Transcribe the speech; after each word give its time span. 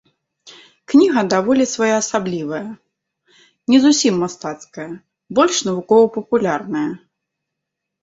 Кніга 0.93 1.21
даволі 1.33 1.65
своеасаблівая, 1.73 2.63
не 3.75 3.83
зусім 3.85 4.13
мастацкая, 4.27 4.89
больш 5.41 5.55
навукова-папулярная. 5.71 6.87